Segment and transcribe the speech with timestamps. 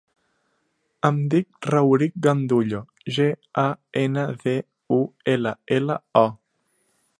[1.09, 2.81] Em dic Rauric Gandullo:
[3.19, 3.29] ge,
[3.65, 3.67] a,
[4.05, 4.57] ena, de,
[5.01, 5.01] u,
[5.37, 6.27] ela, ela, o.